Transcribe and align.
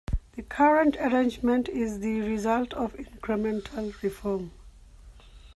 The 0.31 0.41
current 0.41 0.97
arrangement 0.99 1.69
is 1.69 1.99
the 1.99 2.21
result 2.21 2.73
of 2.73 2.95
incremental 2.95 3.93
reform. 4.01 4.49